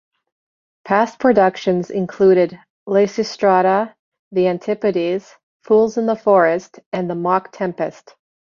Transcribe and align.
Past 0.83 1.19
productions 1.19 1.91
included 1.91 2.57
"Lysistrata", 2.89 3.93
"The 4.31 4.47
Antipodes", 4.47 5.35
"Fools 5.61 5.95
in 5.95 6.07
the 6.07 6.15
Forest", 6.15 6.79
and 6.91 7.07
"The 7.07 7.13
Mock-Tempest". 7.13 8.15